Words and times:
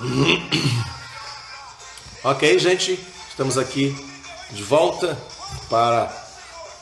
Ok, 2.24 2.58
gente, 2.58 2.98
estamos 3.28 3.56
aqui 3.56 3.94
de 4.50 4.62
volta 4.62 5.16
para 5.70 6.12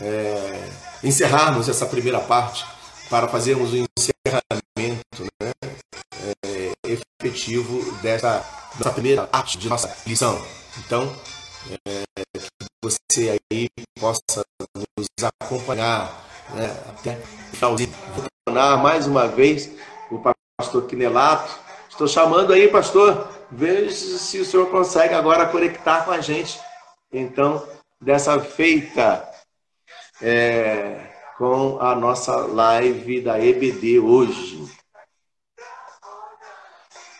é, 0.00 0.70
encerrarmos 1.02 1.68
essa 1.68 1.84
primeira 1.84 2.18
parte, 2.18 2.64
para 3.10 3.28
fazermos 3.28 3.72
o 3.72 3.76
encerramento 3.76 5.24
né, 5.42 5.52
é, 6.46 6.72
efetivo 7.22 7.92
dessa, 8.00 8.42
dessa 8.76 8.90
primeira 8.90 9.26
parte 9.26 9.58
de 9.58 9.68
nossa 9.68 9.94
lição. 10.06 10.42
Então, 10.78 11.14
é, 11.70 12.04
que 12.34 12.66
você 12.82 13.38
aí 13.52 13.68
possa 14.00 14.42
nos 14.96 15.06
acompanhar 15.42 16.24
né, 16.54 16.74
até 16.88 17.18
o 17.52 17.56
finalzinho. 17.56 17.92
Vou 18.16 18.54
mais 18.78 19.06
uma 19.06 19.28
vez 19.28 19.70
o 20.10 20.22
pastor 20.56 20.86
Quinelato. 20.86 21.63
Estou 21.94 22.08
chamando 22.08 22.52
aí, 22.52 22.66
pastor. 22.66 23.28
Veja 23.52 24.18
se 24.18 24.40
o 24.40 24.44
senhor 24.44 24.68
consegue 24.68 25.14
agora 25.14 25.46
conectar 25.46 26.04
com 26.04 26.10
a 26.10 26.20
gente. 26.20 26.60
Então, 27.12 27.64
dessa 28.00 28.40
feita 28.40 29.30
é, 30.20 31.06
com 31.38 31.80
a 31.80 31.94
nossa 31.94 32.34
live 32.34 33.20
da 33.20 33.38
EBD 33.38 34.00
hoje. 34.00 34.68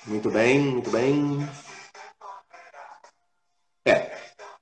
Muito 0.04 0.28
bem, 0.28 0.58
muito 0.58 0.90
bem. 0.90 1.48
É, 3.86 4.10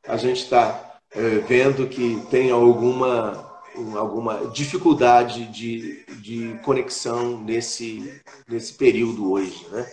a 0.07 0.19
gente 0.19 0.43
está 0.43 0.99
é, 1.11 1.21
vendo 1.39 1.89
que 1.89 2.21
tem 2.31 2.51
alguma 2.51 3.52
alguma 3.97 4.47
dificuldade 4.47 5.47
de, 5.47 6.05
de 6.21 6.59
conexão 6.65 7.39
nesse, 7.39 8.21
nesse 8.49 8.75
período 8.75 9.33
hoje. 9.33 9.67
Né? 9.71 9.87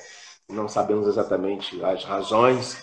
Não 0.50 0.68
sabemos 0.68 1.08
exatamente 1.08 1.84
as 1.84 2.04
razões, 2.04 2.78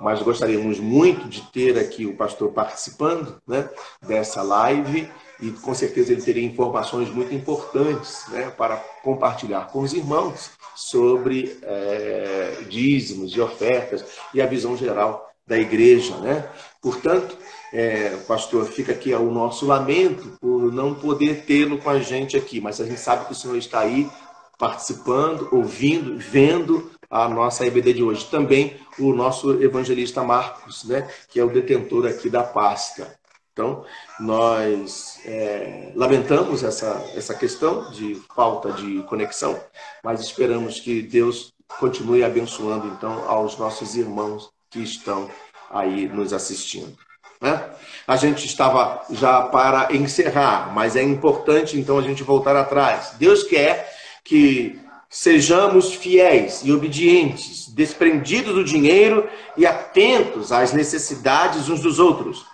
mas 0.00 0.20
gostaríamos 0.22 0.80
muito 0.80 1.28
de 1.28 1.42
ter 1.52 1.78
aqui 1.78 2.06
o 2.06 2.16
pastor 2.16 2.52
participando 2.52 3.40
né, 3.46 3.68
dessa 4.06 4.42
live 4.42 5.08
e 5.40 5.50
com 5.50 5.74
certeza 5.74 6.12
ele 6.12 6.22
teria 6.22 6.44
informações 6.44 7.08
muito 7.08 7.34
importantes 7.34 8.24
né, 8.28 8.50
para 8.50 8.76
compartilhar 9.02 9.68
com 9.68 9.80
os 9.80 9.92
irmãos 9.92 10.50
sobre 10.74 11.58
é, 11.62 12.64
dízimos 12.68 13.32
e 13.32 13.40
ofertas 13.40 14.04
e 14.32 14.40
a 14.40 14.46
visão 14.46 14.76
geral 14.76 15.28
da 15.46 15.58
igreja. 15.58 16.16
Né? 16.18 16.48
Portanto, 16.80 17.36
é, 17.72 18.10
pastor, 18.28 18.66
fica 18.66 18.92
aqui 18.92 19.14
o 19.14 19.30
nosso 19.30 19.64
lamento 19.66 20.36
por 20.38 20.70
não 20.70 20.94
poder 20.94 21.44
tê-lo 21.46 21.78
com 21.78 21.88
a 21.88 22.00
gente 22.00 22.36
aqui, 22.36 22.60
mas 22.60 22.80
a 22.80 22.84
gente 22.84 23.00
sabe 23.00 23.24
que 23.24 23.32
o 23.32 23.34
senhor 23.34 23.56
está 23.56 23.80
aí 23.80 24.10
participando, 24.58 25.48
ouvindo, 25.50 26.18
vendo 26.18 26.90
a 27.10 27.28
nossa 27.28 27.66
EBD 27.66 27.94
de 27.94 28.02
hoje. 28.02 28.26
Também 28.30 28.76
o 28.98 29.12
nosso 29.14 29.62
evangelista 29.62 30.22
Marcos, 30.22 30.84
né, 30.84 31.08
que 31.28 31.40
é 31.40 31.44
o 31.44 31.50
detentor 31.50 32.06
aqui 32.06 32.28
da 32.28 32.42
pasta. 32.42 33.18
Então, 33.52 33.84
nós 34.20 35.18
é, 35.24 35.92
lamentamos 35.94 36.62
essa, 36.62 37.04
essa 37.14 37.34
questão 37.34 37.90
de 37.90 38.14
falta 38.34 38.72
de 38.72 39.02
conexão, 39.02 39.58
mas 40.02 40.20
esperamos 40.20 40.80
que 40.80 41.02
Deus 41.02 41.52
continue 41.78 42.24
abençoando, 42.24 42.86
então, 42.88 43.28
aos 43.28 43.58
nossos 43.58 43.94
irmãos 43.94 44.50
que 44.70 44.82
estão 44.82 45.30
aí 45.70 46.08
nos 46.08 46.32
assistindo. 46.32 46.96
Né? 47.42 47.60
A 48.06 48.16
gente 48.16 48.46
estava 48.46 49.04
já 49.10 49.42
para 49.42 49.94
encerrar, 49.94 50.72
mas 50.72 50.94
é 50.94 51.02
importante 51.02 51.78
então 51.78 51.98
a 51.98 52.02
gente 52.02 52.22
voltar 52.22 52.54
atrás. 52.54 53.14
Deus 53.18 53.42
quer 53.42 53.92
que 54.24 54.80
sejamos 55.10 55.92
fiéis 55.92 56.62
e 56.64 56.72
obedientes, 56.72 57.68
desprendidos 57.68 58.54
do 58.54 58.64
dinheiro 58.64 59.28
e 59.56 59.66
atentos 59.66 60.52
às 60.52 60.72
necessidades 60.72 61.68
uns 61.68 61.80
dos 61.80 61.98
outros. 61.98 62.46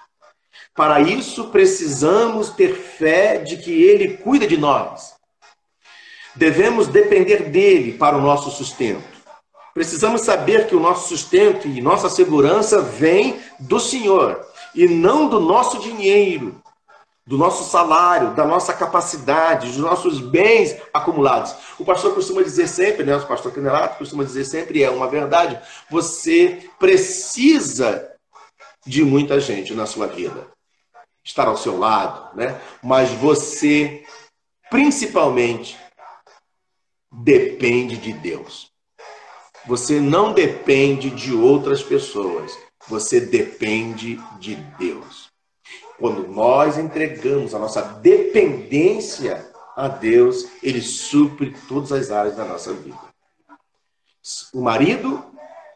Para 0.75 1.01
isso, 1.01 1.49
precisamos 1.49 2.51
ter 2.51 2.75
fé 2.75 3.39
de 3.39 3.59
que 3.59 3.71
Ele 3.71 4.17
cuida 4.17 4.47
de 4.47 4.57
nós. 4.57 5.15
Devemos 6.35 6.87
depender 6.87 7.51
dele 7.51 7.93
para 7.93 8.17
o 8.17 8.21
nosso 8.21 8.51
sustento. 8.51 9.19
Precisamos 9.75 10.23
saber 10.23 10.67
que 10.67 10.75
o 10.75 10.81
nosso 10.81 11.09
sustento 11.09 11.67
e 11.69 11.81
nossa 11.81 12.09
segurança 12.09 12.81
vem 12.81 13.41
do 13.59 13.79
Senhor 13.79 14.48
e 14.75 14.87
não 14.87 15.29
do 15.29 15.41
nosso 15.41 15.79
dinheiro, 15.81 16.63
do 17.27 17.37
nosso 17.37 17.71
salário, 17.71 18.35
da 18.35 18.47
nossa 18.47 18.73
capacidade, 18.73 19.67
dos 19.67 19.77
nossos 19.77 20.19
bens 20.19 20.81
acumulados. 20.95 21.55
O 21.79 21.85
pastor 21.85 22.15
costuma 22.15 22.43
dizer 22.43 22.67
sempre, 22.67 23.05
né, 23.05 23.15
o 23.17 23.27
pastor 23.27 23.53
Canelato 23.53 23.99
costuma 23.99 24.25
dizer 24.25 24.45
sempre, 24.47 24.83
é 24.83 24.91
uma 24.91 25.09
verdade, 25.09 25.61
você 25.91 26.71
precisa 26.79 28.11
de 28.87 29.05
muita 29.05 29.39
gente 29.39 29.75
na 29.75 29.85
sua 29.85 30.07
vida. 30.07 30.47
Estar 31.23 31.47
ao 31.47 31.59
seu 31.59 31.79
lado, 31.79 32.35
né? 32.35 32.59
Mas 32.83 33.11
você, 33.11 34.03
principalmente, 34.71 35.79
depende 37.13 37.99
de 37.99 38.15
Deus. 38.15 38.71
Você 39.67 40.01
não 40.01 40.33
depende 40.33 41.11
de 41.11 41.35
outras 41.35 41.83
pessoas 41.83 42.57
você 42.89 43.21
depende 43.21 44.17
de 44.39 44.55
Deus. 44.79 45.29
Quando 45.99 46.29
nós 46.29 46.79
entregamos 46.79 47.55
a 47.55 47.59
nossa 47.59 47.83
dependência 47.83 49.51
a 49.77 49.89
Deus, 49.89 50.47
Ele 50.63 50.81
supre 50.81 51.55
todas 51.69 51.93
as 51.93 52.11
áreas 52.11 52.37
da 52.37 52.45
nossa 52.45 52.73
vida. 52.73 52.99
O 54.53 54.61
marido 54.61 55.25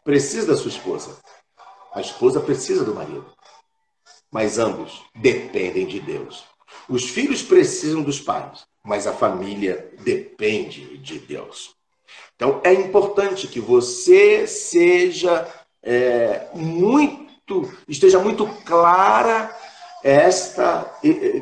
precisa 0.03 0.47
da 0.47 0.57
sua 0.57 0.69
esposa. 0.69 1.17
A 1.93 2.01
esposa 2.01 2.39
precisa 2.39 2.83
do 2.83 2.95
marido. 2.95 3.25
Mas 4.31 4.57
ambos 4.57 5.03
dependem 5.15 5.85
de 5.85 5.99
Deus. 5.99 6.43
Os 6.89 7.09
filhos 7.09 7.41
precisam 7.41 8.01
dos 8.01 8.19
pais, 8.19 8.65
mas 8.83 9.07
a 9.07 9.13
família 9.13 9.91
depende 10.01 10.97
de 10.97 11.19
Deus. 11.19 11.75
Então 12.35 12.59
é 12.63 12.73
importante 12.73 13.47
que 13.47 13.59
você 13.59 14.47
seja 14.47 15.47
é, 15.83 16.47
muito, 16.53 17.69
esteja 17.87 18.19
muito 18.19 18.47
clara 18.65 19.53
esta, 20.01 20.91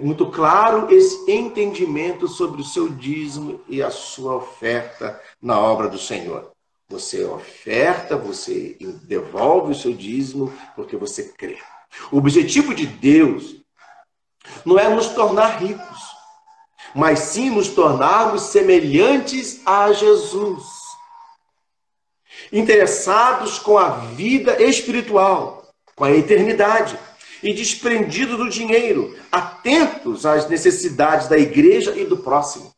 muito 0.01 0.27
claro 0.27 0.93
esse 0.93 1.31
entendimento 1.31 2.27
sobre 2.27 2.61
o 2.61 2.65
seu 2.65 2.89
dízimo 2.89 3.61
e 3.67 3.81
a 3.81 3.89
sua 3.89 4.35
oferta 4.35 5.19
na 5.41 5.59
obra 5.59 5.87
do 5.87 5.97
Senhor. 5.97 6.51
Você 6.89 7.23
oferta, 7.23 8.17
você 8.17 8.75
devolve 9.03 9.71
o 9.71 9.75
seu 9.75 9.93
dízimo 9.93 10.51
porque 10.75 10.97
você 10.97 11.23
crê. 11.23 11.57
O 12.11 12.17
objetivo 12.17 12.73
de 12.73 12.85
Deus 12.85 13.55
não 14.65 14.77
é 14.77 14.89
nos 14.89 15.09
tornar 15.09 15.61
ricos, 15.61 15.99
mas 16.93 17.19
sim 17.19 17.49
nos 17.49 17.69
tornarmos 17.69 18.43
semelhantes 18.43 19.61
a 19.65 19.91
Jesus 19.93 20.80
interessados 22.51 23.57
com 23.57 23.77
a 23.77 23.89
vida 23.89 24.61
espiritual, 24.61 25.63
com 25.95 26.03
a 26.03 26.11
eternidade, 26.11 26.97
e 27.43 27.53
desprendidos 27.53 28.37
do 28.37 28.49
dinheiro, 28.49 29.15
atentos 29.31 30.25
às 30.25 30.47
necessidades 30.47 31.27
da 31.27 31.37
igreja 31.37 31.95
e 31.95 32.05
do 32.05 32.17
próximo. 32.17 32.71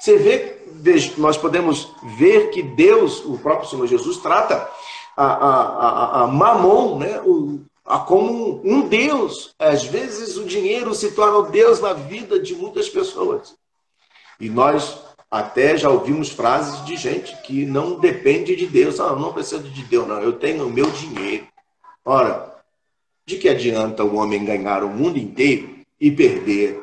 Você 0.00 0.16
vê, 0.16 0.58
nós 1.18 1.36
podemos 1.36 1.90
ver 2.16 2.50
que 2.50 2.62
Deus, 2.62 3.24
o 3.24 3.38
próprio 3.38 3.68
Senhor 3.68 3.86
Jesus, 3.86 4.18
trata 4.18 4.68
a, 5.16 5.24
a, 5.24 5.62
a, 5.62 6.22
a 6.22 6.26
mamon, 6.26 6.98
né? 6.98 7.20
O, 7.20 7.60
a, 7.84 7.98
como 7.98 8.60
um 8.64 8.88
Deus. 8.88 9.54
Às 9.58 9.84
vezes 9.84 10.36
o 10.36 10.44
dinheiro 10.44 10.94
se 10.94 11.12
torna 11.12 11.38
o 11.38 11.50
Deus 11.50 11.80
na 11.80 11.92
vida 11.92 12.40
de 12.40 12.54
muitas 12.54 12.88
pessoas. 12.88 13.54
E 14.40 14.48
nós 14.48 14.98
até 15.34 15.76
já 15.76 15.90
ouvimos 15.90 16.28
frases 16.28 16.84
de 16.84 16.96
gente 16.96 17.36
que 17.42 17.66
não 17.66 17.98
depende 17.98 18.54
de 18.54 18.68
Deus. 18.68 19.00
Ah, 19.00 19.16
não 19.16 19.32
preciso 19.32 19.64
de 19.64 19.82
Deus, 19.82 20.06
não. 20.06 20.22
Eu 20.22 20.34
tenho 20.34 20.64
o 20.64 20.70
meu 20.70 20.88
dinheiro. 20.92 21.48
Ora, 22.04 22.54
de 23.26 23.36
que 23.38 23.48
adianta 23.48 24.04
o 24.04 24.14
homem 24.14 24.44
ganhar 24.44 24.84
o 24.84 24.88
mundo 24.88 25.18
inteiro 25.18 25.80
e 26.00 26.08
perder 26.08 26.80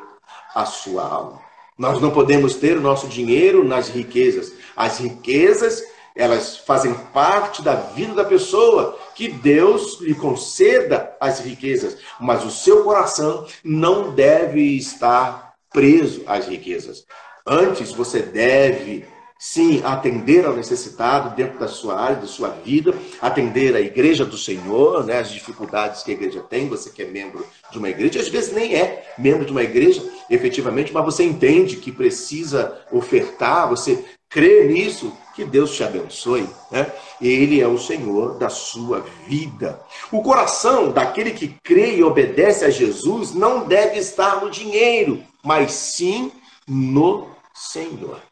a 0.54 0.66
sua 0.66 1.02
alma? 1.02 1.40
Nós 1.78 1.98
não 1.98 2.10
podemos 2.10 2.54
ter 2.54 2.76
o 2.76 2.82
nosso 2.82 3.08
dinheiro 3.08 3.64
nas 3.64 3.88
riquezas. 3.88 4.52
As 4.76 4.98
riquezas, 4.98 5.82
elas 6.14 6.58
fazem 6.58 6.92
parte 7.10 7.62
da 7.62 7.74
vida 7.74 8.12
da 8.12 8.24
pessoa. 8.24 8.98
Que 9.14 9.28
Deus 9.28 9.98
lhe 9.98 10.14
conceda 10.14 11.16
as 11.18 11.40
riquezas, 11.40 11.96
mas 12.20 12.44
o 12.44 12.50
seu 12.50 12.84
coração 12.84 13.46
não 13.64 14.10
deve 14.10 14.76
estar 14.76 15.54
preso 15.70 16.22
às 16.26 16.46
riquezas. 16.46 17.06
Antes, 17.46 17.92
você 17.92 18.20
deve 18.20 19.04
sim 19.38 19.82
atender 19.84 20.46
ao 20.46 20.54
necessitado 20.54 21.34
dentro 21.34 21.58
da 21.58 21.66
sua 21.66 22.00
área, 22.00 22.14
da 22.14 22.28
sua 22.28 22.50
vida, 22.50 22.94
atender 23.20 23.74
a 23.74 23.80
igreja 23.80 24.24
do 24.24 24.38
Senhor, 24.38 25.04
né, 25.04 25.18
as 25.18 25.32
dificuldades 25.32 26.04
que 26.04 26.12
a 26.12 26.14
igreja 26.14 26.40
tem, 26.40 26.68
você 26.68 26.90
que 26.90 27.02
é 27.02 27.06
membro 27.06 27.44
de 27.72 27.76
uma 27.76 27.88
igreja, 27.90 28.20
às 28.20 28.28
vezes 28.28 28.52
nem 28.52 28.76
é 28.76 29.04
membro 29.18 29.44
de 29.44 29.50
uma 29.50 29.64
igreja, 29.64 30.00
efetivamente, 30.30 30.92
mas 30.92 31.04
você 31.04 31.24
entende 31.24 31.74
que 31.78 31.90
precisa 31.90 32.80
ofertar, 32.92 33.68
você 33.68 34.04
crê 34.30 34.68
nisso, 34.68 35.12
que 35.34 35.44
Deus 35.44 35.74
te 35.74 35.82
abençoe. 35.82 36.48
Né? 36.70 36.86
Ele 37.20 37.60
é 37.60 37.66
o 37.66 37.78
Senhor 37.78 38.38
da 38.38 38.48
sua 38.48 39.04
vida. 39.26 39.80
O 40.12 40.22
coração 40.22 40.92
daquele 40.92 41.32
que 41.32 41.54
crê 41.64 41.96
e 41.96 42.04
obedece 42.04 42.64
a 42.64 42.70
Jesus 42.70 43.34
não 43.34 43.66
deve 43.66 43.98
estar 43.98 44.40
no 44.40 44.48
dinheiro, 44.48 45.20
mas 45.42 45.72
sim 45.72 46.30
no 46.68 47.31
Senhor. 47.54 48.22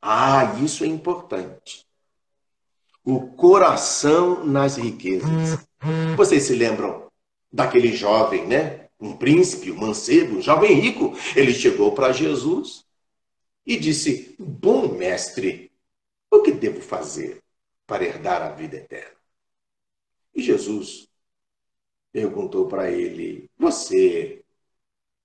Ah, 0.00 0.58
isso 0.62 0.84
é 0.84 0.86
importante. 0.86 1.86
O 3.04 3.28
coração 3.36 4.44
nas 4.44 4.76
riquezas. 4.76 5.66
Vocês 6.16 6.44
se 6.44 6.54
lembram 6.54 7.10
daquele 7.52 7.92
jovem, 7.92 8.46
né? 8.46 8.88
Um 8.98 9.16
príncipe, 9.16 9.70
um 9.70 9.76
mancebo, 9.76 10.38
um 10.38 10.42
jovem 10.42 10.74
rico. 10.74 11.12
Ele 11.36 11.52
chegou 11.52 11.92
para 11.92 12.12
Jesus 12.12 12.84
e 13.66 13.76
disse: 13.76 14.34
Bom 14.38 14.88
mestre, 14.88 15.72
o 16.30 16.42
que 16.42 16.52
devo 16.52 16.80
fazer 16.80 17.42
para 17.86 18.04
herdar 18.04 18.42
a 18.42 18.50
vida 18.50 18.76
eterna? 18.76 19.16
E 20.34 20.42
Jesus 20.42 21.08
perguntou 22.12 22.66
para 22.66 22.90
ele: 22.90 23.50
Você 23.58 24.42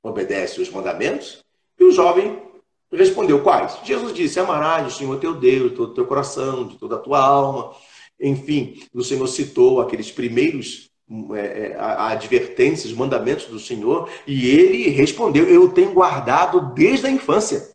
obedece 0.03 0.61
os 0.61 0.69
mandamentos? 0.69 1.43
E 1.77 1.83
o 1.83 1.91
jovem 1.91 2.48
respondeu: 2.91 3.41
Quais? 3.41 3.77
Jesus 3.83 4.13
disse: 4.13 4.39
Amarás 4.39 4.87
o 4.87 4.97
Senhor 4.97 5.19
teu 5.19 5.35
Deus 5.35 5.71
de 5.71 5.77
todo 5.77 5.91
o 5.91 5.93
teu 5.93 6.05
coração, 6.05 6.67
de 6.67 6.77
toda 6.77 6.95
a 6.95 6.99
tua 6.99 7.19
alma. 7.19 7.73
Enfim, 8.19 8.81
o 8.93 9.03
Senhor 9.03 9.27
citou 9.27 9.79
aqueles 9.79 10.11
primeiros 10.11 10.89
é, 11.33 11.71
é 11.71 11.75
advertências, 11.79 12.93
mandamentos 12.93 13.45
do 13.45 13.59
Senhor, 13.59 14.09
e 14.27 14.49
ele 14.49 14.89
respondeu: 14.89 15.47
Eu 15.47 15.69
tenho 15.69 15.93
guardado 15.93 16.73
desde 16.73 17.07
a 17.07 17.11
infância. 17.11 17.71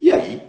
E 0.00 0.10
aí, 0.10 0.42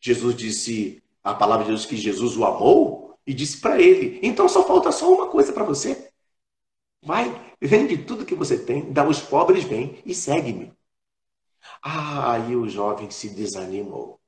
Jesus 0.00 0.34
disse, 0.34 1.02
a 1.22 1.34
palavra 1.34 1.64
de 1.64 1.70
Deus 1.70 1.84
que 1.84 1.96
Jesus 1.96 2.36
o 2.36 2.44
amou 2.44 3.18
e 3.26 3.34
disse 3.34 3.60
para 3.60 3.80
ele: 3.80 4.18
Então 4.22 4.48
só 4.48 4.66
falta 4.66 4.90
só 4.90 5.12
uma 5.12 5.26
coisa 5.26 5.52
para 5.52 5.64
você. 5.64 6.10
Vai, 7.02 7.54
vende 7.60 7.98
tudo 7.98 8.24
que 8.24 8.34
você 8.34 8.58
tem, 8.58 8.92
dá 8.92 9.02
aos 9.02 9.20
pobres, 9.20 9.64
vem 9.64 9.98
e 10.04 10.14
segue-me. 10.14 10.72
Ah, 11.82 12.32
aí 12.32 12.56
o 12.56 12.68
jovem 12.68 13.10
se 13.10 13.30
desanimou. 13.30 14.20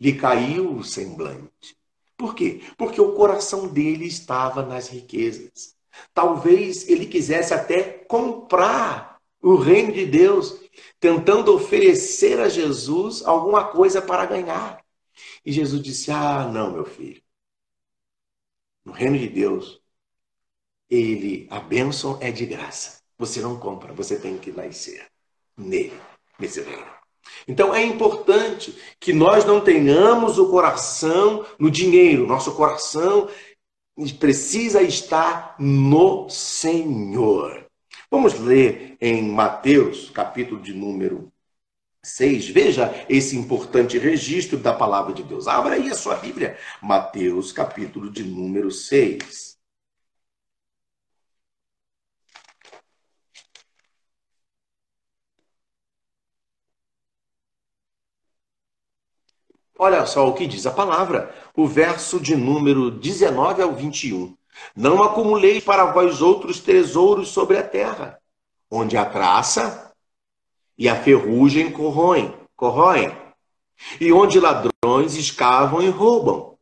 Lhe 0.00 0.14
caiu 0.14 0.76
o 0.76 0.84
semblante. 0.84 1.76
Por 2.16 2.34
quê? 2.34 2.62
Porque 2.76 3.00
o 3.00 3.14
coração 3.14 3.68
dele 3.68 4.06
estava 4.06 4.64
nas 4.64 4.88
riquezas. 4.88 5.76
Talvez 6.14 6.88
ele 6.88 7.06
quisesse 7.06 7.52
até 7.52 7.82
comprar 7.82 9.20
o 9.40 9.56
reino 9.56 9.92
de 9.92 10.06
Deus, 10.06 10.60
tentando 11.00 11.54
oferecer 11.54 12.40
a 12.40 12.48
Jesus 12.48 13.24
alguma 13.24 13.64
coisa 13.64 14.00
para 14.00 14.24
ganhar. 14.26 14.82
E 15.44 15.52
Jesus 15.52 15.82
disse: 15.82 16.10
Ah, 16.10 16.48
não, 16.48 16.72
meu 16.72 16.84
filho. 16.84 17.22
No 18.84 18.92
reino 18.92 19.18
de 19.18 19.28
Deus, 19.28 19.80
ele, 20.88 21.46
a 21.50 21.60
bênção 21.60 22.18
é 22.20 22.30
de 22.30 22.46
graça. 22.46 23.02
Você 23.18 23.40
não 23.40 23.58
compra, 23.58 23.92
você 23.92 24.18
tem 24.18 24.38
que 24.38 24.50
nascer 24.50 25.06
nele, 25.56 25.98
Então 27.46 27.74
é 27.74 27.84
importante 27.84 28.76
que 29.00 29.12
nós 29.12 29.44
não 29.44 29.60
tenhamos 29.60 30.38
o 30.38 30.48
coração 30.48 31.44
no 31.58 31.70
dinheiro, 31.70 32.26
nosso 32.26 32.52
coração 32.54 33.28
precisa 34.18 34.82
estar 34.82 35.54
no 35.58 36.28
Senhor. 36.28 37.66
Vamos 38.10 38.38
ler 38.38 38.96
em 39.00 39.22
Mateus, 39.22 40.10
capítulo 40.10 40.60
de 40.60 40.72
número 40.72 41.32
6. 42.04 42.48
Veja 42.48 43.06
esse 43.08 43.36
importante 43.36 43.98
registro 43.98 44.58
da 44.58 44.72
palavra 44.72 45.12
de 45.12 45.22
Deus. 45.22 45.46
Abra 45.46 45.74
aí 45.74 45.90
a 45.90 45.94
sua 45.94 46.16
Bíblia. 46.16 46.58
Mateus, 46.80 47.52
capítulo 47.52 48.10
de 48.10 48.24
número 48.24 48.70
6. 48.70 49.51
Olha 59.84 60.06
só 60.06 60.28
o 60.28 60.32
que 60.32 60.46
diz 60.46 60.64
a 60.64 60.70
palavra, 60.70 61.34
o 61.56 61.66
verso 61.66 62.20
de 62.20 62.36
número 62.36 62.88
19 62.88 63.62
ao 63.62 63.72
21. 63.72 64.32
Não 64.76 65.02
acumuleis 65.02 65.64
para 65.64 65.86
vós 65.86 66.22
outros 66.22 66.60
tesouros 66.60 67.30
sobre 67.30 67.58
a 67.58 67.64
terra, 67.64 68.16
onde 68.70 68.96
a 68.96 69.04
traça 69.04 69.92
e 70.78 70.88
a 70.88 70.94
ferrugem 70.94 71.72
corroem, 71.72 72.32
corroem, 72.54 73.10
e 74.00 74.12
onde 74.12 74.38
ladrões 74.38 75.16
escavam 75.16 75.82
e 75.82 75.88
roubam. 75.88 76.56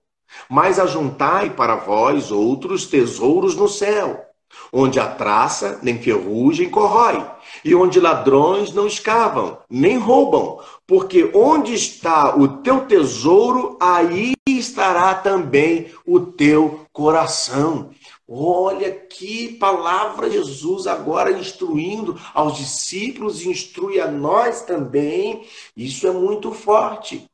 Mas 0.48 0.78
ajuntai 0.78 1.50
para 1.50 1.76
vós 1.76 2.32
outros 2.32 2.86
tesouros 2.86 3.54
no 3.54 3.68
céu, 3.68 4.29
onde 4.72 5.00
a 5.00 5.06
traça 5.06 5.78
nem 5.82 6.00
ferrugem 6.00 6.70
corrói, 6.70 7.24
e 7.64 7.74
onde 7.74 8.00
ladrões 8.00 8.72
não 8.72 8.86
escavam, 8.86 9.58
nem 9.68 9.98
roubam, 9.98 10.60
porque 10.86 11.30
onde 11.34 11.74
está 11.74 12.36
o 12.36 12.62
teu 12.62 12.86
tesouro, 12.86 13.76
aí 13.80 14.32
estará 14.48 15.14
também 15.14 15.92
o 16.06 16.20
teu 16.20 16.86
coração. 16.92 17.90
Olha 18.32 18.92
que 18.92 19.54
palavra 19.54 20.30
Jesus 20.30 20.86
agora 20.86 21.32
instruindo 21.32 22.18
aos 22.32 22.56
discípulos, 22.56 23.44
instrui 23.44 24.00
a 24.00 24.08
nós 24.08 24.62
também. 24.62 25.44
Isso 25.76 26.06
é 26.06 26.12
muito 26.12 26.52
forte. 26.52 27.28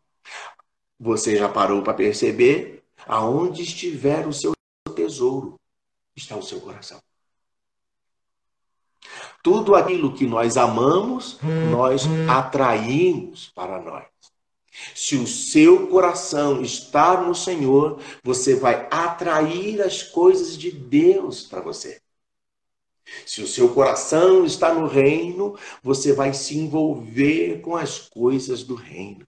Você 0.99 1.37
já 1.37 1.51
parou 1.51 1.83
para 1.83 1.93
perceber? 1.93 2.83
Aonde 3.07 3.63
estiver 3.63 4.27
o 4.27 4.33
seu 4.33 4.53
tesouro, 4.95 5.61
está 6.17 6.35
o 6.35 6.43
seu 6.43 6.61
coração. 6.61 6.99
Tudo 9.47 9.77
aquilo 9.77 10.13
que 10.13 10.27
nós 10.27 10.57
amamos, 10.57 11.39
nós 11.71 12.03
atraímos 12.29 13.49
para 13.55 13.81
nós. 13.81 14.05
Se 14.93 15.15
o 15.15 15.25
seu 15.25 15.87
coração 15.87 16.63
está 16.63 17.21
no 17.21 17.33
Senhor, 17.33 18.01
você 18.25 18.57
vai 18.57 18.89
atrair 18.91 19.81
as 19.83 20.03
coisas 20.03 20.59
de 20.59 20.73
Deus 20.73 21.43
para 21.43 21.61
você. 21.61 22.01
Se 23.25 23.41
o 23.41 23.47
seu 23.47 23.73
coração 23.73 24.45
está 24.45 24.75
no 24.75 24.89
reino, 24.89 25.57
você 25.81 26.13
vai 26.13 26.35
se 26.35 26.59
envolver 26.59 27.61
com 27.61 27.77
as 27.77 28.01
coisas 28.01 28.65
do 28.65 28.75
reino. 28.75 29.25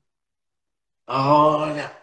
Olha, 1.06 1.96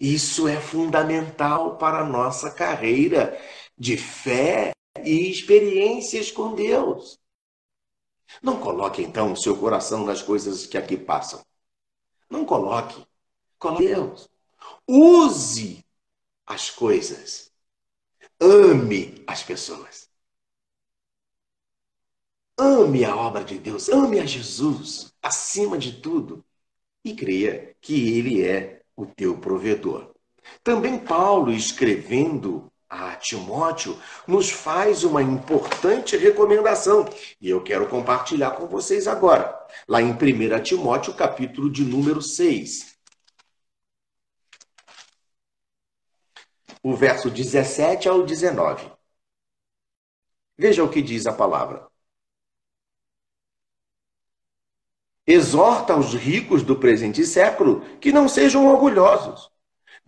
isso 0.00 0.48
é 0.48 0.58
fundamental 0.58 1.76
para 1.76 1.98
a 1.98 2.08
nossa 2.08 2.50
carreira 2.50 3.38
de 3.76 3.98
fé 3.98 4.72
e 5.04 5.30
experiências 5.30 6.30
com 6.30 6.54
Deus. 6.54 7.20
Não 8.42 8.60
coloque 8.60 9.02
então 9.02 9.32
o 9.32 9.36
seu 9.36 9.56
coração 9.56 10.04
nas 10.04 10.22
coisas 10.22 10.66
que 10.66 10.78
aqui 10.78 10.96
passam. 10.96 11.44
Não 12.28 12.44
coloque. 12.44 13.04
Coloque 13.58 13.86
Deus. 13.86 14.28
Use 14.86 15.84
as 16.46 16.70
coisas. 16.70 17.52
Ame 18.40 19.22
as 19.26 19.42
pessoas. 19.42 20.08
Ame 22.56 23.04
a 23.04 23.16
obra 23.16 23.44
de 23.44 23.58
Deus. 23.58 23.88
Ame 23.88 24.20
a 24.20 24.26
Jesus 24.26 25.12
acima 25.22 25.76
de 25.76 26.00
tudo. 26.00 26.44
E 27.04 27.14
creia 27.14 27.74
que 27.80 28.16
Ele 28.16 28.46
é 28.46 28.82
o 28.94 29.06
teu 29.06 29.38
provedor. 29.38 30.12
Também 30.62 30.98
Paulo, 30.98 31.52
escrevendo 31.52 32.70
a 32.90 33.14
Timóteo, 33.14 33.96
nos 34.26 34.50
faz 34.50 35.04
uma 35.04 35.22
importante 35.22 36.16
recomendação 36.16 37.08
e 37.40 37.48
eu 37.48 37.62
quero 37.62 37.88
compartilhar 37.88 38.50
com 38.52 38.66
vocês 38.66 39.06
agora, 39.06 39.56
lá 39.86 40.02
em 40.02 40.10
1 40.10 40.62
Timóteo, 40.62 41.14
capítulo 41.14 41.70
de 41.70 41.84
número 41.84 42.20
6. 42.20 42.98
O 46.82 46.96
verso 46.96 47.30
17 47.30 48.08
ao 48.08 48.24
19. 48.24 48.90
Veja 50.58 50.82
o 50.82 50.90
que 50.90 51.00
diz 51.00 51.26
a 51.26 51.32
palavra. 51.32 51.88
Exorta 55.26 55.94
os 55.96 56.14
ricos 56.14 56.62
do 56.62 56.74
presente 56.74 57.24
século 57.24 57.82
que 57.98 58.10
não 58.10 58.28
sejam 58.28 58.66
orgulhosos 58.66 59.49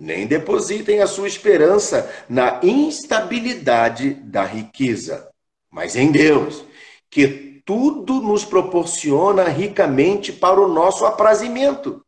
nem 0.03 0.27
depositem 0.27 1.01
a 1.01 1.07
sua 1.07 1.29
esperança 1.29 2.13
na 2.29 2.59
instabilidade 2.61 4.15
da 4.15 4.45
riqueza, 4.45 5.29
mas 5.71 5.95
em 5.95 6.11
Deus, 6.11 6.65
que 7.09 7.63
tudo 7.65 8.21
nos 8.21 8.45
proporciona 8.45 9.45
ricamente 9.45 10.33
para 10.33 10.61
o 10.61 10.67
nosso 10.67 11.07
aprazimento. 11.07 12.05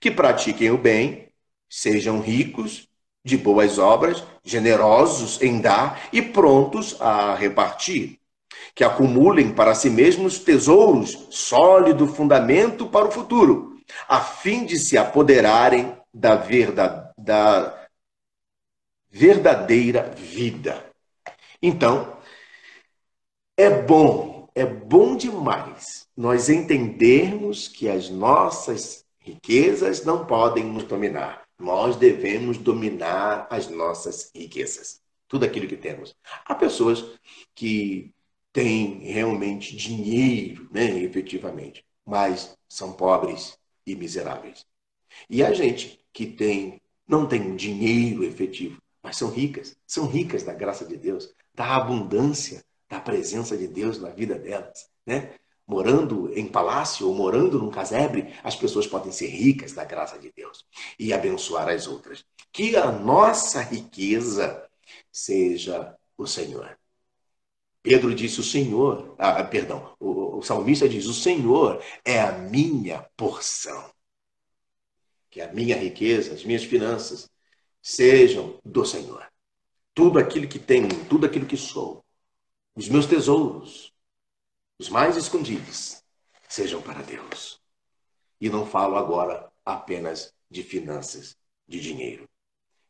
Que 0.00 0.10
pratiquem 0.10 0.72
o 0.72 0.76
bem, 0.76 1.28
sejam 1.70 2.20
ricos 2.20 2.88
de 3.24 3.38
boas 3.38 3.78
obras, 3.78 4.24
generosos 4.42 5.40
em 5.40 5.60
dar 5.60 6.08
e 6.12 6.20
prontos 6.20 7.00
a 7.00 7.36
repartir. 7.36 8.18
Que 8.74 8.82
acumulem 8.82 9.52
para 9.52 9.76
si 9.76 9.88
mesmos 9.88 10.40
tesouros, 10.40 11.28
sólido 11.30 12.08
fundamento 12.08 12.86
para 12.86 13.06
o 13.06 13.12
futuro 13.12 13.72
a 14.08 14.20
fim 14.20 14.64
de 14.64 14.78
se 14.78 14.96
apoderarem 14.96 15.96
da, 16.12 16.36
verdade, 16.36 17.01
da 17.22 17.88
verdadeira 19.10 20.10
vida. 20.10 20.90
Então, 21.60 22.16
é 23.56 23.70
bom, 23.70 24.48
é 24.54 24.64
bom 24.66 25.16
demais 25.16 26.08
nós 26.16 26.48
entendermos 26.48 27.68
que 27.68 27.88
as 27.88 28.08
nossas 28.08 29.04
riquezas 29.18 30.04
não 30.04 30.26
podem 30.26 30.64
nos 30.64 30.84
dominar. 30.84 31.46
Nós 31.58 31.94
devemos 31.94 32.58
dominar 32.58 33.46
as 33.48 33.68
nossas 33.68 34.32
riquezas, 34.34 35.00
tudo 35.28 35.44
aquilo 35.44 35.68
que 35.68 35.76
temos. 35.76 36.16
Há 36.44 36.54
pessoas 36.54 37.04
que 37.54 38.12
têm 38.52 38.98
realmente 38.98 39.76
dinheiro, 39.76 40.68
né, 40.72 40.98
efetivamente, 40.98 41.84
mas 42.04 42.56
são 42.68 42.92
pobres 42.92 43.56
e 43.86 43.94
miseráveis. 43.94 44.66
E 45.30 45.44
a 45.44 45.52
gente 45.52 46.04
que 46.12 46.26
tem 46.26 46.81
não 47.12 47.26
tem 47.26 47.54
dinheiro 47.54 48.24
efetivo, 48.24 48.80
mas 49.02 49.18
são 49.18 49.28
ricas, 49.28 49.76
são 49.86 50.06
ricas 50.06 50.42
da 50.42 50.54
graça 50.54 50.86
de 50.86 50.96
Deus, 50.96 51.30
da 51.54 51.76
abundância 51.76 52.64
da 52.88 52.98
presença 52.98 53.54
de 53.54 53.68
Deus 53.68 54.00
na 54.00 54.08
vida 54.08 54.38
delas, 54.38 54.88
né? 55.06 55.34
Morando 55.66 56.32
em 56.34 56.46
palácio 56.46 57.06
ou 57.06 57.14
morando 57.14 57.58
num 57.58 57.70
casebre, 57.70 58.34
as 58.42 58.56
pessoas 58.56 58.86
podem 58.86 59.12
ser 59.12 59.28
ricas 59.28 59.72
da 59.72 59.84
graça 59.84 60.18
de 60.18 60.32
Deus 60.34 60.64
e 60.98 61.12
abençoar 61.12 61.68
as 61.68 61.86
outras. 61.86 62.24
Que 62.50 62.76
a 62.76 62.90
nossa 62.90 63.60
riqueza 63.60 64.66
seja 65.10 65.94
o 66.16 66.26
Senhor. 66.26 66.78
Pedro 67.82 68.14
disse: 68.14 68.40
O 68.40 68.44
Senhor, 68.44 69.14
ah, 69.18 69.44
perdão, 69.44 69.94
o, 70.00 70.38
o 70.38 70.42
salmista 70.42 70.88
diz: 70.88 71.06
O 71.06 71.14
Senhor 71.14 71.82
é 72.04 72.20
a 72.20 72.32
minha 72.32 73.06
porção. 73.16 73.92
Que 75.32 75.40
a 75.40 75.50
minha 75.50 75.74
riqueza, 75.74 76.34
as 76.34 76.44
minhas 76.44 76.62
finanças 76.62 77.26
sejam 77.80 78.60
do 78.62 78.84
Senhor. 78.84 79.26
Tudo 79.94 80.18
aquilo 80.18 80.46
que 80.46 80.58
tenho, 80.58 80.88
tudo 81.06 81.24
aquilo 81.24 81.46
que 81.46 81.56
sou, 81.56 82.04
os 82.76 82.86
meus 82.86 83.06
tesouros, 83.06 83.94
os 84.78 84.90
mais 84.90 85.16
escondidos, 85.16 86.02
sejam 86.46 86.82
para 86.82 87.00
Deus. 87.00 87.58
E 88.38 88.50
não 88.50 88.66
falo 88.66 88.94
agora 88.94 89.50
apenas 89.64 90.34
de 90.50 90.62
finanças, 90.62 91.34
de 91.66 91.80
dinheiro. 91.80 92.28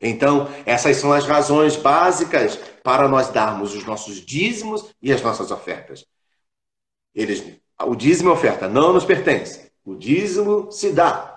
Então, 0.01 0.49
essas 0.67 0.97
são 0.97 1.13
as 1.13 1.25
razões 1.25 1.77
básicas 1.77 2.57
para 2.83 3.07
nós 3.07 3.31
darmos 3.31 3.73
os 3.73 3.85
nossos 3.85 4.17
dízimos 4.17 4.93
e 5.01 5.13
as 5.13 5.23
nossas 5.23 5.53
ofertas. 5.53 6.05
Eles, 7.15 7.57
o 7.81 7.95
dízimo 7.95 8.31
e 8.31 8.33
a 8.33 8.35
oferta 8.35 8.69
não 8.69 8.93
nos 8.93 9.05
pertence. 9.05 9.71
O 9.85 9.95
dízimo 9.95 10.73
se 10.73 10.93
dá. 10.93 11.32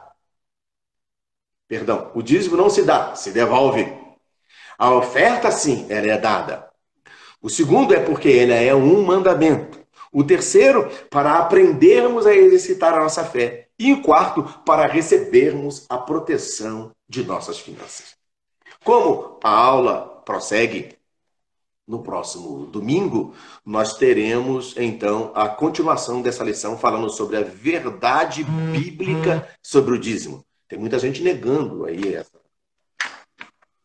Perdão, 1.67 2.11
o 2.13 2.21
dízimo 2.21 2.55
não 2.55 2.69
se 2.69 2.83
dá, 2.83 3.15
se 3.15 3.31
devolve. 3.31 3.91
A 4.77 4.93
oferta, 4.93 5.51
sim, 5.51 5.87
ela 5.89 6.07
é 6.07 6.17
dada. 6.17 6.69
O 7.41 7.49
segundo 7.49 7.93
é 7.93 7.99
porque 7.99 8.29
ela 8.29 8.53
é 8.53 8.73
um 8.73 9.03
mandamento. 9.03 9.79
O 10.11 10.23
terceiro, 10.23 10.89
para 11.09 11.37
aprendermos 11.39 12.25
a 12.25 12.33
exercitar 12.33 12.93
a 12.93 12.99
nossa 12.99 13.25
fé. 13.25 13.67
E 13.77 13.91
o 13.91 14.01
quarto, 14.01 14.43
para 14.65 14.87
recebermos 14.87 15.85
a 15.89 15.97
proteção 15.97 16.91
de 17.09 17.23
nossas 17.23 17.59
finanças. 17.59 18.15
Como 18.83 19.39
a 19.43 19.49
aula 19.49 20.21
prossegue 20.23 20.95
no 21.87 22.01
próximo 22.01 22.67
domingo, 22.67 23.33
nós 23.65 23.97
teremos 23.97 24.73
então 24.77 25.31
a 25.35 25.49
continuação 25.49 26.21
dessa 26.21 26.43
lição 26.43 26.77
falando 26.77 27.09
sobre 27.09 27.37
a 27.37 27.41
verdade 27.41 28.43
bíblica 28.43 29.47
sobre 29.61 29.95
o 29.95 29.99
dízimo. 29.99 30.44
Tem 30.67 30.79
muita 30.79 30.97
gente 30.99 31.21
negando 31.21 31.85
aí 31.85 32.15
essa 32.15 32.39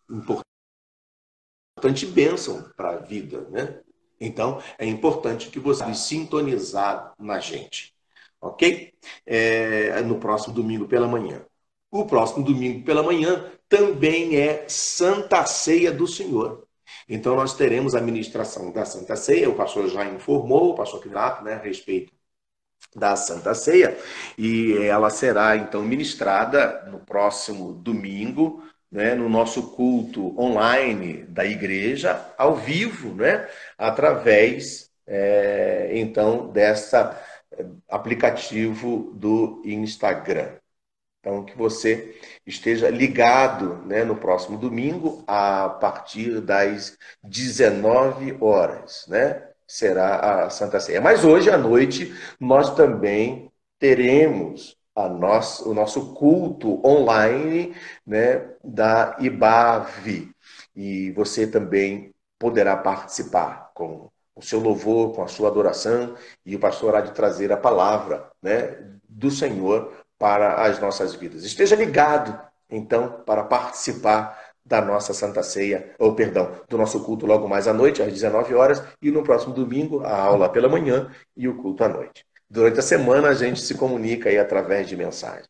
importante 0.09 2.07
bênção 2.07 2.71
para 2.77 2.91
a 2.91 2.97
vida, 2.97 3.43
né? 3.51 3.81
Então, 4.21 4.63
é 4.79 4.85
importante 4.85 5.49
que 5.49 5.59
você 5.59 5.95
sintonizar 5.95 7.15
na 7.19 7.39
gente, 7.41 7.95
ok? 8.41 8.93
É, 9.25 10.01
no 10.03 10.19
próximo 10.19 10.55
domingo 10.55 10.87
pela 10.87 11.09
manhã. 11.09 11.45
O 11.91 12.05
próximo 12.05 12.45
domingo 12.45 12.85
pela 12.85 13.03
manhã 13.03 13.51
também 13.69 14.37
é 14.37 14.69
Santa 14.69 15.45
Ceia 15.47 15.91
do 15.91 16.07
Senhor. 16.07 16.67
Então 17.09 17.35
nós 17.35 17.55
teremos 17.55 17.95
a 17.95 18.01
ministração 18.01 18.71
da 18.73 18.85
Santa 18.85 19.17
Ceia, 19.17 19.49
o 19.49 19.55
pastor 19.55 19.89
já 19.89 20.05
informou, 20.05 20.71
o 20.71 20.75
pastor 20.75 21.01
Quinato, 21.01 21.43
né, 21.43 21.55
a 21.55 21.59
respeito 21.59 22.13
da 22.95 23.15
Santa 23.17 23.55
Ceia, 23.55 23.97
e 24.37 24.77
ela 24.79 25.11
será 25.11 25.57
então 25.57 25.83
ministrada 25.83 26.85
no 26.91 26.99
próximo 27.01 27.73
domingo, 27.73 28.65
né, 28.91 29.15
no 29.15 29.29
nosso 29.29 29.71
culto 29.75 30.39
online 30.41 31.25
da 31.25 31.45
igreja, 31.45 32.21
ao 32.37 32.57
vivo, 32.57 33.15
né, 33.15 33.49
através 33.79 34.91
é, 35.07 35.91
então 35.95 36.49
dessa 36.51 37.21
é, 37.53 37.65
aplicativo 37.89 39.13
do 39.15 39.63
Instagram. 39.65 40.61
Então, 41.21 41.45
que 41.45 41.57
você 41.57 42.19
esteja 42.47 42.89
ligado 42.89 43.77
né, 43.87 44.05
no 44.05 44.17
próximo 44.17 44.57
domingo, 44.57 45.23
a 45.27 45.69
partir 45.69 46.41
das 46.41 46.97
19 47.23 48.39
horas, 48.41 49.05
né? 49.07 49.50
Será 49.71 50.47
a 50.47 50.51
Santa 50.51 50.81
Ceia. 50.81 51.01
Mas 51.01 51.25
hoje 51.25 51.49
à 51.49 51.57
noite 51.57 52.13
nós 52.41 52.75
também 52.75 53.53
teremos 53.79 54.77
nosso, 54.97 55.71
o 55.71 55.73
nosso 55.73 56.13
culto 56.13 56.85
online 56.85 57.73
né, 58.05 58.51
da 58.65 59.17
IBAV. 59.21 60.29
E 60.75 61.13
você 61.13 61.47
também 61.47 62.13
poderá 62.37 62.77
participar 62.77 63.71
com 63.73 64.11
o 64.35 64.43
seu 64.43 64.59
louvor, 64.59 65.15
com 65.15 65.23
a 65.23 65.29
sua 65.29 65.49
adoração, 65.49 66.17
e 66.45 66.57
o 66.57 66.61
pastor 66.61 66.97
há 66.97 67.01
de 67.01 67.13
trazer 67.13 67.53
a 67.53 67.57
palavra 67.57 68.29
né, 68.43 68.77
do 69.09 69.31
Senhor 69.31 69.93
para 70.19 70.65
as 70.65 70.81
nossas 70.81 71.15
vidas. 71.15 71.45
Esteja 71.45 71.77
ligado, 71.77 72.37
então, 72.69 73.23
para 73.25 73.45
participar 73.45 74.50
da 74.65 74.81
nossa 74.81 75.13
Santa 75.13 75.43
Ceia, 75.43 75.95
ou 75.99 76.15
perdão, 76.15 76.53
do 76.69 76.79
nosso 76.79 77.03
culto 77.03 77.27
logo 77.27 77.49
mais 77.49 77.67
à 77.67 77.73
noite, 77.73 78.03
às 78.03 78.13
19 78.13 78.55
horas, 78.55 78.83
e 79.03 79.11
no 79.11 79.23
próximo 79.23 79.53
domingo, 79.55 80.01
a 80.05 80.15
aula 80.15 80.49
pela 80.49 80.69
manhã 80.69 81.11
e 81.37 81.49
o 81.49 81.57
culto 81.57 81.85
à 81.85 81.89
noite. 81.89 82.25
Durante 82.49 82.81
a 82.81 82.83
semana 82.83 83.29
a 83.29 83.35
gente 83.35 83.61
se 83.61 83.75
comunica 83.75 84.29
aí 84.29 84.39
através 84.39 84.89
de 84.89 84.97
mensagens. 84.97 85.49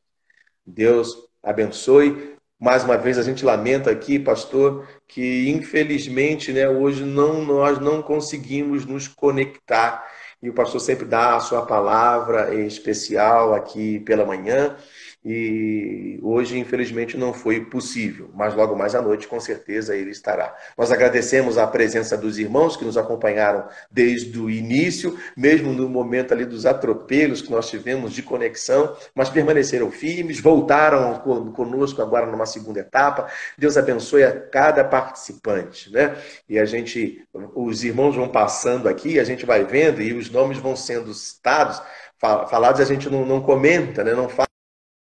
Deus 0.66 1.16
abençoe. 1.42 2.36
Mais 2.58 2.84
uma 2.84 2.98
vez 2.98 3.16
a 3.16 3.22
gente 3.22 3.42
lamenta 3.42 3.90
aqui, 3.90 4.18
pastor, 4.18 4.86
que 5.08 5.48
infelizmente, 5.48 6.52
né, 6.52 6.68
hoje 6.68 7.04
não 7.04 7.42
nós 7.42 7.78
não 7.78 8.02
conseguimos 8.02 8.84
nos 8.84 9.08
conectar 9.08 10.06
e 10.42 10.48
o 10.48 10.54
pastor 10.54 10.80
sempre 10.80 11.06
dá 11.06 11.36
a 11.36 11.40
sua 11.40 11.66
palavra 11.66 12.54
especial 12.54 13.54
aqui 13.54 14.00
pela 14.00 14.24
manhã 14.24 14.76
e 15.22 16.18
hoje, 16.22 16.58
infelizmente, 16.58 17.14
não 17.14 17.34
foi 17.34 17.60
possível, 17.60 18.30
mas 18.32 18.54
logo 18.54 18.74
mais 18.74 18.94
à 18.94 19.02
noite, 19.02 19.28
com 19.28 19.38
certeza, 19.38 19.94
ele 19.94 20.10
estará. 20.10 20.56
Nós 20.78 20.90
agradecemos 20.90 21.58
a 21.58 21.66
presença 21.66 22.16
dos 22.16 22.38
irmãos 22.38 22.74
que 22.74 22.86
nos 22.86 22.96
acompanharam 22.96 23.68
desde 23.90 24.40
o 24.40 24.48
início, 24.48 25.18
mesmo 25.36 25.74
no 25.74 25.90
momento 25.90 26.32
ali 26.32 26.46
dos 26.46 26.64
atropelos 26.64 27.42
que 27.42 27.50
nós 27.50 27.68
tivemos 27.68 28.14
de 28.14 28.22
conexão, 28.22 28.96
mas 29.14 29.28
permaneceram 29.28 29.90
firmes, 29.90 30.40
voltaram 30.40 31.18
conosco 31.52 32.00
agora 32.00 32.24
numa 32.24 32.46
segunda 32.46 32.80
etapa. 32.80 33.28
Deus 33.58 33.76
abençoe 33.76 34.24
a 34.24 34.40
cada 34.40 34.82
participante, 34.84 35.92
né? 35.92 36.16
E 36.48 36.58
a 36.58 36.64
gente, 36.64 37.26
os 37.54 37.84
irmãos 37.84 38.16
vão 38.16 38.28
passando 38.28 38.88
aqui, 38.88 39.20
a 39.20 39.24
gente 39.24 39.44
vai 39.44 39.64
vendo 39.64 40.00
e 40.00 40.14
os 40.14 40.30
nomes 40.30 40.56
vão 40.56 40.74
sendo 40.74 41.12
citados, 41.12 41.82
falados, 42.18 42.80
a 42.80 42.84
gente 42.84 43.10
não, 43.10 43.26
não 43.26 43.42
comenta, 43.42 44.02
né? 44.02 44.14
Não 44.14 44.26
fala 44.26 44.49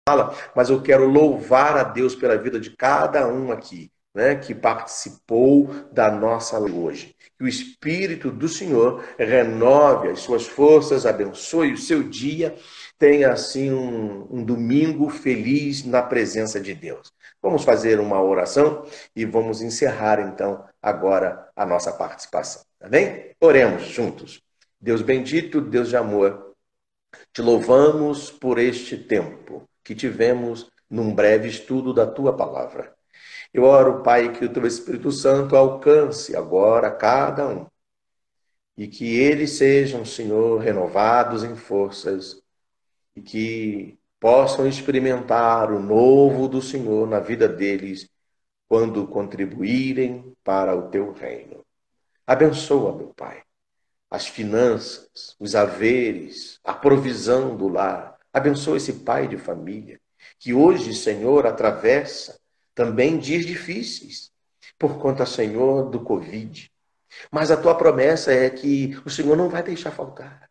fala, 0.09 0.35
mas 0.55 0.69
eu 0.69 0.81
quero 0.81 1.05
louvar 1.05 1.77
a 1.77 1.83
Deus 1.83 2.15
pela 2.15 2.37
vida 2.37 2.59
de 2.59 2.71
cada 2.71 3.27
um 3.27 3.51
aqui, 3.51 3.91
né, 4.13 4.35
que 4.35 4.55
participou 4.55 5.67
da 5.91 6.09
nossa 6.09 6.59
hoje. 6.59 7.15
Que 7.37 7.43
o 7.43 7.47
Espírito 7.47 8.31
do 8.31 8.49
Senhor 8.49 9.03
renove 9.17 10.09
as 10.09 10.19
suas 10.19 10.47
forças, 10.47 11.05
abençoe 11.05 11.73
o 11.73 11.77
seu 11.77 12.01
dia, 12.01 12.55
tenha 12.97 13.31
assim 13.31 13.71
um, 13.71 14.27
um 14.31 14.43
domingo 14.43 15.09
feliz 15.09 15.85
na 15.85 16.01
presença 16.01 16.59
de 16.59 16.73
Deus. 16.73 17.13
Vamos 17.41 17.63
fazer 17.63 17.99
uma 17.99 18.21
oração 18.21 18.83
e 19.15 19.23
vamos 19.25 19.61
encerrar 19.61 20.19
então 20.19 20.65
agora 20.81 21.47
a 21.55 21.65
nossa 21.65 21.93
participação. 21.93 22.63
Tá 22.79 22.89
bem? 22.89 23.31
Oremos 23.39 23.83
juntos. 23.83 24.41
Deus 24.81 25.01
bendito, 25.01 25.61
Deus 25.61 25.89
de 25.89 25.97
amor, 25.97 26.55
te 27.33 27.41
louvamos 27.41 28.31
por 28.31 28.57
este 28.57 28.97
tempo 28.97 29.69
que 29.89 29.95
tivemos 29.95 30.69
num 30.87 31.15
breve 31.15 31.47
estudo 31.47 31.91
da 31.91 32.05
tua 32.05 32.31
palavra. 32.37 32.93
Eu 33.51 33.63
oro, 33.63 34.03
Pai, 34.03 34.31
que 34.31 34.45
o 34.45 34.53
teu 34.53 34.67
Espírito 34.67 35.11
Santo 35.11 35.55
alcance 35.55 36.35
agora 36.35 36.91
cada 36.91 37.47
um 37.47 37.65
e 38.77 38.87
que 38.87 39.17
eles 39.17 39.53
sejam, 39.53 40.05
Senhor, 40.05 40.59
renovados 40.59 41.43
em 41.43 41.55
forças 41.55 42.39
e 43.15 43.21
que 43.23 43.97
possam 44.19 44.67
experimentar 44.67 45.71
o 45.71 45.81
novo 45.81 46.47
do 46.47 46.61
Senhor 46.61 47.07
na 47.07 47.19
vida 47.19 47.47
deles 47.47 48.07
quando 48.67 49.07
contribuírem 49.07 50.35
para 50.43 50.75
o 50.75 50.87
teu 50.91 51.13
reino. 51.13 51.65
Abençoa, 52.27 52.95
meu 52.95 53.11
Pai, 53.15 53.41
as 54.07 54.27
finanças, 54.27 55.35
os 55.39 55.55
haveres, 55.55 56.59
a 56.63 56.75
provisão 56.75 57.57
do 57.57 57.67
lar. 57.67 58.18
Abençoa 58.33 58.77
esse 58.77 58.93
pai 58.93 59.27
de 59.27 59.37
família 59.37 59.99
que 60.37 60.53
hoje, 60.53 60.93
Senhor, 60.93 61.45
atravessa 61.45 62.39
também 62.73 63.17
dias 63.17 63.45
difíceis 63.45 64.31
por 64.77 64.97
conta, 64.97 65.25
Senhor, 65.25 65.89
do 65.89 65.99
Covid. 65.99 66.71
Mas 67.31 67.51
a 67.51 67.57
tua 67.57 67.75
promessa 67.75 68.31
é 68.31 68.49
que 68.49 68.99
o 69.05 69.09
Senhor 69.09 69.35
não 69.35 69.49
vai 69.49 69.63
deixar 69.63 69.91
faltar. 69.91 70.49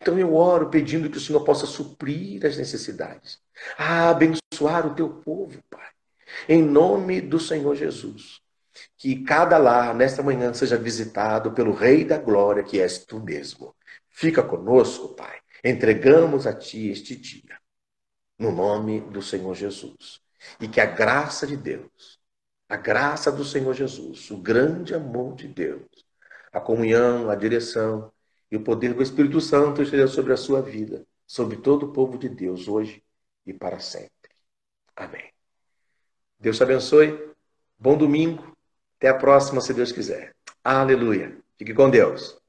Então 0.00 0.18
eu 0.18 0.34
oro 0.34 0.68
pedindo 0.68 1.08
que 1.08 1.16
o 1.16 1.20
Senhor 1.20 1.42
possa 1.44 1.66
suprir 1.66 2.44
as 2.44 2.56
necessidades, 2.56 3.38
a 3.78 4.10
abençoar 4.10 4.86
o 4.86 4.94
teu 4.94 5.08
povo, 5.08 5.58
Pai. 5.70 5.88
Em 6.48 6.62
nome 6.62 7.20
do 7.20 7.38
Senhor 7.38 7.74
Jesus. 7.74 8.40
Que 8.96 9.22
cada 9.22 9.58
lar 9.58 9.94
nesta 9.94 10.22
manhã 10.22 10.52
seja 10.52 10.76
visitado 10.76 11.52
pelo 11.52 11.72
Rei 11.72 12.04
da 12.04 12.18
Glória, 12.18 12.62
que 12.62 12.80
és 12.80 13.04
tu 13.04 13.20
mesmo. 13.20 13.74
Fica 14.10 14.42
conosco, 14.42 15.14
Pai. 15.14 15.38
Entregamos 15.64 16.46
a 16.46 16.54
ti 16.54 16.88
este 16.88 17.14
dia. 17.16 17.58
No 18.38 18.50
nome 18.50 19.00
do 19.00 19.20
Senhor 19.20 19.54
Jesus. 19.54 20.20
E 20.60 20.68
que 20.68 20.80
a 20.80 20.86
graça 20.86 21.46
de 21.46 21.56
Deus, 21.56 22.18
a 22.68 22.76
graça 22.76 23.30
do 23.30 23.44
Senhor 23.44 23.74
Jesus, 23.74 24.30
o 24.30 24.38
grande 24.38 24.94
amor 24.94 25.34
de 25.34 25.46
Deus, 25.46 25.86
a 26.52 26.60
comunhão, 26.60 27.28
a 27.28 27.34
direção 27.34 28.10
e 28.50 28.56
o 28.56 28.64
poder 28.64 28.94
do 28.94 29.02
Espírito 29.02 29.40
Santo 29.40 29.82
esteja 29.82 30.06
sobre 30.06 30.32
a 30.32 30.36
sua 30.36 30.62
vida, 30.62 31.06
sobre 31.26 31.56
todo 31.58 31.86
o 31.86 31.92
povo 31.92 32.18
de 32.18 32.28
Deus, 32.28 32.66
hoje 32.66 33.02
e 33.46 33.52
para 33.52 33.78
sempre. 33.78 34.10
Amém. 34.96 35.30
Deus 36.38 36.56
te 36.56 36.62
abençoe. 36.62 37.34
Bom 37.78 37.96
domingo. 37.96 38.56
Até 38.96 39.08
a 39.08 39.14
próxima, 39.14 39.60
se 39.60 39.72
Deus 39.72 39.92
quiser. 39.92 40.34
Aleluia. 40.64 41.38
Fique 41.58 41.74
com 41.74 41.88
Deus. 41.88 42.39